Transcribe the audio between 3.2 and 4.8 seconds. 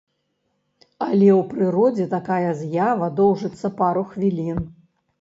доўжыцца пару хвілін.